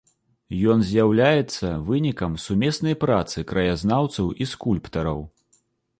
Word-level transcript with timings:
Ён 0.73 0.79
з'яўляецца 0.91 1.67
вынікам 1.89 2.33
сумеснай 2.45 2.97
працы 3.05 3.47
краязнаўцаў 3.53 4.33
і 4.43 4.49
скульптараў. 4.57 5.25